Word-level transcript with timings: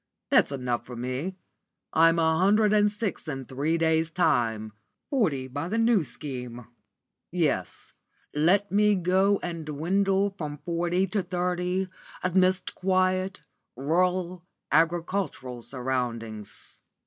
That's 0.31 0.49
good 0.49 0.61
enough 0.61 0.83
for 0.83 0.95
me. 0.95 1.35
I'm 1.93 2.17
a 2.17 2.39
hundred 2.39 2.73
and 2.73 2.91
six 2.91 3.27
in 3.27 3.45
three 3.45 3.77
days' 3.77 4.09
time; 4.09 4.73
forty 5.11 5.47
by 5.47 5.67
the 5.67 5.77
New 5.77 6.03
Scheme. 6.03 6.65
Yes, 7.29 7.93
let 8.33 8.71
me 8.71 8.95
go 8.95 9.39
and 9.43 9.63
dwindle 9.63 10.31
from 10.31 10.57
forty 10.57 11.05
to 11.05 11.21
thirty 11.21 11.87
amidst 12.23 12.73
quiet, 12.73 13.43
rural, 13.75 14.43
agricultural 14.71 15.61
surroundings." 15.61 16.81